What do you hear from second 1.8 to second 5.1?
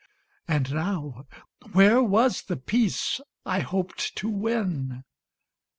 was the peace I hoped to win?